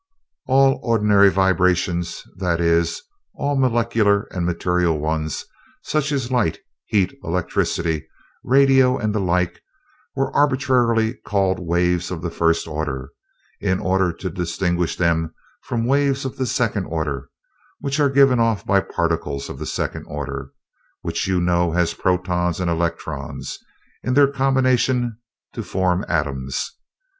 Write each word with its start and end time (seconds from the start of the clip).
"All 0.47 0.79
ordinary 0.81 1.29
vibrations 1.29 2.23
that 2.37 2.59
is, 2.59 3.03
all 3.35 3.55
molecular 3.55 4.23
and 4.31 4.47
material 4.47 4.97
ones, 4.97 5.45
such 5.83 6.11
as 6.11 6.31
light, 6.31 6.57
heat, 6.87 7.13
electricity, 7.23 8.07
radio, 8.43 8.97
and 8.97 9.13
the 9.13 9.19
like 9.19 9.61
were 10.15 10.35
arbitrarily 10.35 11.17
called 11.23 11.59
waves 11.59 12.09
of 12.09 12.23
the 12.23 12.31
first 12.31 12.67
order; 12.67 13.11
in 13.59 13.79
order 13.79 14.11
to 14.11 14.31
distinguish 14.31 14.95
them 14.97 15.35
from 15.61 15.85
waves 15.85 16.25
of 16.25 16.35
the 16.35 16.47
second 16.47 16.85
order, 16.85 17.29
which 17.79 17.99
are 17.99 18.09
given 18.09 18.39
off 18.39 18.65
by 18.65 18.79
particles 18.79 19.49
of 19.51 19.59
the 19.59 19.67
second 19.67 20.05
order, 20.07 20.49
which 21.01 21.27
you 21.27 21.39
know 21.39 21.73
as 21.75 21.93
protons 21.93 22.59
and 22.59 22.71
electrons, 22.71 23.59
in 24.01 24.15
their 24.15 24.31
combination 24.31 25.19
to 25.53 25.61
form 25.61 26.03
atoms. 26.07 26.71